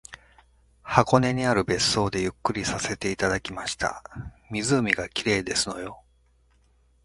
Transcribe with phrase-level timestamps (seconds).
[0.81, 4.01] 箱根にある別荘でゆっくりさせていただきました。
[4.49, 6.03] 湖が綺麗ですのよ